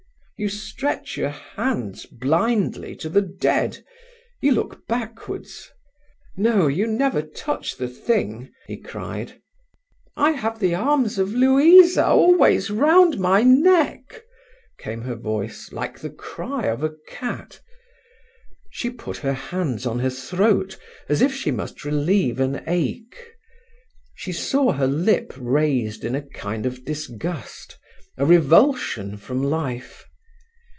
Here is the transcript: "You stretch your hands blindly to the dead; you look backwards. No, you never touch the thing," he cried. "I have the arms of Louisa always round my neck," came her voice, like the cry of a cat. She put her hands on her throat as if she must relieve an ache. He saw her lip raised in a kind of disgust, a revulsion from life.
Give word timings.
"You 0.41 0.49
stretch 0.49 1.17
your 1.17 1.29
hands 1.29 2.07
blindly 2.07 2.95
to 2.95 3.09
the 3.09 3.21
dead; 3.21 3.85
you 4.41 4.53
look 4.53 4.87
backwards. 4.87 5.69
No, 6.35 6.65
you 6.65 6.87
never 6.87 7.21
touch 7.21 7.77
the 7.77 7.87
thing," 7.87 8.51
he 8.65 8.77
cried. 8.77 9.39
"I 10.17 10.31
have 10.31 10.57
the 10.57 10.73
arms 10.73 11.19
of 11.19 11.35
Louisa 11.35 12.07
always 12.07 12.71
round 12.71 13.19
my 13.19 13.43
neck," 13.43 14.23
came 14.79 15.01
her 15.03 15.13
voice, 15.13 15.71
like 15.71 15.99
the 15.99 16.09
cry 16.09 16.63
of 16.65 16.81
a 16.83 16.95
cat. 17.07 17.61
She 18.71 18.89
put 18.89 19.17
her 19.17 19.33
hands 19.33 19.85
on 19.85 19.99
her 19.99 20.09
throat 20.09 20.75
as 21.07 21.21
if 21.21 21.31
she 21.35 21.51
must 21.51 21.85
relieve 21.85 22.39
an 22.39 22.63
ache. 22.65 23.35
He 24.17 24.31
saw 24.31 24.71
her 24.71 24.87
lip 24.87 25.33
raised 25.37 26.03
in 26.03 26.15
a 26.15 26.23
kind 26.27 26.65
of 26.65 26.83
disgust, 26.83 27.77
a 28.17 28.25
revulsion 28.25 29.17
from 29.17 29.43
life. 29.43 30.07